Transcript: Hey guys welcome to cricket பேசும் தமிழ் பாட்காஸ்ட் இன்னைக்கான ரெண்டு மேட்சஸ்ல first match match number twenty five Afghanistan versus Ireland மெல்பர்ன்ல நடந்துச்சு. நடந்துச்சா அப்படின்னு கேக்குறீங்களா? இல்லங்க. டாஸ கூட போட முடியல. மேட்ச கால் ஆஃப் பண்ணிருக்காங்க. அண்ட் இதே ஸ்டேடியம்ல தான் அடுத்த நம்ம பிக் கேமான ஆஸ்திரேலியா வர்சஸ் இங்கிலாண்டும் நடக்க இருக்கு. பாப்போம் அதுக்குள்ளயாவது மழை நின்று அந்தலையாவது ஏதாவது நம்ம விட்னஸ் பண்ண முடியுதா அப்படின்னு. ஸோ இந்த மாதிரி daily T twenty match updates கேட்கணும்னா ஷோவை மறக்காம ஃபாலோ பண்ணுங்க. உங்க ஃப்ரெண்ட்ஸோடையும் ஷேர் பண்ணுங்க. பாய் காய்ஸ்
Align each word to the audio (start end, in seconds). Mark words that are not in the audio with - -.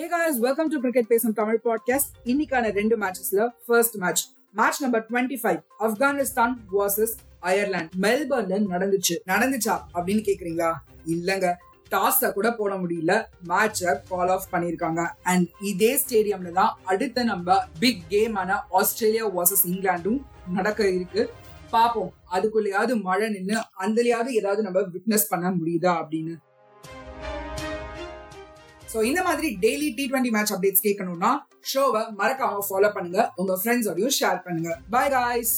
Hey 0.00 0.06
guys 0.06 0.38
welcome 0.38 0.68
to 0.68 0.78
cricket 0.78 1.06
பேசும் 1.06 1.32
தமிழ் 1.32 1.60
பாட்காஸ்ட் 1.64 2.10
இன்னைக்கான 2.24 2.72
ரெண்டு 2.72 2.98
மேட்சஸ்ல 2.98 3.48
first 3.66 3.94
match 3.94 4.26
match 4.52 4.82
number 4.82 5.06
twenty 5.10 5.36
five 5.42 5.62
Afghanistan 5.80 6.52
versus 6.78 7.10
Ireland 7.40 7.98
மெல்பர்ன்ல 8.00 8.64
நடந்துச்சு. 8.70 9.18
நடந்துச்சா 9.26 9.80
அப்படின்னு 9.94 10.30
கேக்குறீங்களா? 10.30 10.72
இல்லங்க. 11.06 11.54
டாஸ 11.90 12.32
கூட 12.32 12.52
போட 12.52 12.74
முடியல. 12.74 13.24
மேட்ச 13.48 14.00
கால் 14.08 14.28
ஆஃப் 14.28 14.44
பண்ணிருக்காங்க. 14.52 15.10
அண்ட் 15.22 15.48
இதே 15.60 16.00
ஸ்டேடியம்ல 16.08 16.52
தான் 16.52 16.78
அடுத்த 16.84 17.24
நம்ம 17.24 17.58
பிக் 17.78 18.02
கேமான 18.08 18.60
ஆஸ்திரேலியா 18.70 19.36
வர்சஸ் 19.36 19.66
இங்கிலாண்டும் 19.66 20.22
நடக்க 20.52 20.90
இருக்கு. 20.90 21.30
பாப்போம் 21.72 22.12
அதுக்குள்ளயாவது 22.32 23.00
மழை 23.02 23.28
நின்று 23.28 23.62
அந்தலையாவது 23.78 24.26
ஏதாவது 24.26 24.62
நம்ம 24.62 24.80
விட்னஸ் 24.80 25.28
பண்ண 25.28 25.50
முடியுதா 25.50 26.06
அப்படின்னு. 26.06 26.36
ஸோ 28.92 28.98
இந்த 29.08 29.20
மாதிரி 29.26 29.48
daily 29.64 29.88
T 29.98 30.04
twenty 30.10 30.30
match 30.36 30.52
updates 30.54 30.84
கேட்கணும்னா 30.86 31.32
ஷோவை 31.72 32.00
மறக்காம 32.20 32.62
ஃபாலோ 32.68 32.88
பண்ணுங்க. 32.96 33.20
உங்க 33.40 33.52
ஃப்ரெண்ட்ஸோடையும் 33.60 34.16
ஷேர் 34.20 34.40
பண்ணுங்க. 34.46 34.70
பாய் 34.94 35.12
காய்ஸ் 35.14 35.54